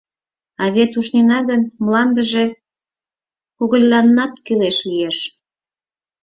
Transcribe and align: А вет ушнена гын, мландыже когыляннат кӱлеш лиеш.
А 0.61 0.63
вет 0.75 0.91
ушнена 0.99 1.39
гын, 1.49 1.61
мландыже 1.83 2.45
когыляннат 3.57 4.33
кӱлеш 4.45 4.77
лиеш. 4.89 5.17